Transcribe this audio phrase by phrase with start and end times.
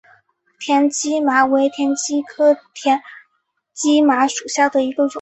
[0.59, 2.99] 田基麻为田基麻科田
[3.71, 5.09] 基麻属下的一个种。